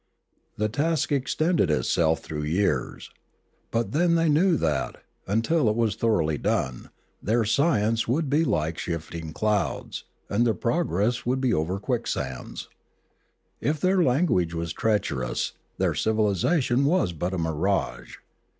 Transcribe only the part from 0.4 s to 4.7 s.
The task extended itself through years. But then they knew